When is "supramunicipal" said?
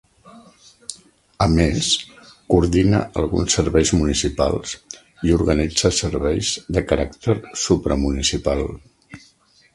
7.67-8.67